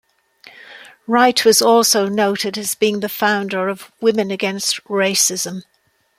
Wright 1.05 1.45
was 1.45 1.61
also 1.61 2.07
noted 2.09 2.57
as 2.57 2.73
being 2.73 3.01
the 3.01 3.07
founder 3.07 3.67
of 3.69 3.91
Women 4.01 4.31
Against 4.31 4.83
Racism. 4.85 5.61